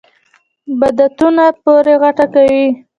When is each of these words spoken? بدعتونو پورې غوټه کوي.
بدعتونو 0.79 1.45
پورې 1.63 1.93
غوټه 2.01 2.25
کوي. 2.33 2.67